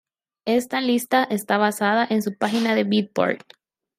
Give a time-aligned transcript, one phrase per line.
[0.47, 3.43] Esta lista está basada en su página de beatport.